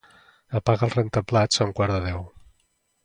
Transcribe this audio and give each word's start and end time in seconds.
Apaga 0.59 0.87
el 0.87 0.95
rentaplats 0.95 1.61
a 1.61 1.69
un 1.69 1.75
quart 1.81 1.95
de 1.97 2.01
deu. 2.09 2.25